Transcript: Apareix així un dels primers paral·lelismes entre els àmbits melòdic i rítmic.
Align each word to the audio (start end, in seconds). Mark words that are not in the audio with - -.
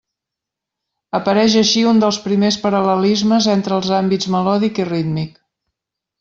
Apareix 1.17 1.57
així 1.59 1.83
un 1.91 2.01
dels 2.03 2.19
primers 2.23 2.57
paral·lelismes 2.63 3.49
entre 3.57 3.77
els 3.81 3.93
àmbits 4.01 4.31
melòdic 4.39 4.81
i 4.85 4.89
rítmic. 4.91 5.39